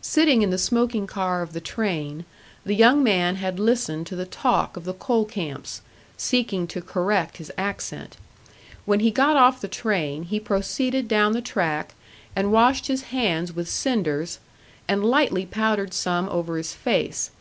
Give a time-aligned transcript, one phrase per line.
[0.00, 2.24] Sitting in the smoking car of the train,
[2.64, 5.82] the young man had listened to the talk of the coal camps,
[6.16, 8.16] seeking to correct his accent.
[8.84, 11.94] When he got off the train he proceeded down the track
[12.36, 14.38] and washed his hands with cinders,
[14.86, 17.32] and lightly powdered some over his face.